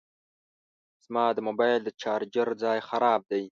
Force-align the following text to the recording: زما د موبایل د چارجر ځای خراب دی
زما 1.05 1.25
د 1.33 1.39
موبایل 1.47 1.79
د 1.83 1.89
چارجر 2.01 2.47
ځای 2.63 2.79
خراب 2.89 3.21
دی 3.31 3.43